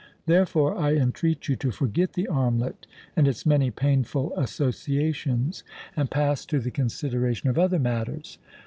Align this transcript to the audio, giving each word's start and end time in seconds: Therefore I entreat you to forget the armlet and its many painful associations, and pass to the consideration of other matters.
Therefore 0.25 0.75
I 0.79 0.95
entreat 0.95 1.47
you 1.47 1.55
to 1.57 1.69
forget 1.69 2.13
the 2.13 2.25
armlet 2.27 2.87
and 3.15 3.27
its 3.27 3.45
many 3.45 3.69
painful 3.69 4.35
associations, 4.35 5.63
and 5.95 6.09
pass 6.09 6.43
to 6.47 6.57
the 6.59 6.71
consideration 6.71 7.49
of 7.51 7.59
other 7.59 7.77
matters. 7.77 8.39